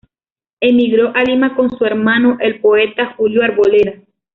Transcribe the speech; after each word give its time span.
Emigró 0.59 1.11
a 1.13 1.21
Lima 1.21 1.55
con 1.55 1.69
su 1.69 1.85
hermano 1.85 2.35
el 2.39 2.59
poeta 2.59 3.13
Julio 3.17 3.43
Arboleda. 3.43 4.01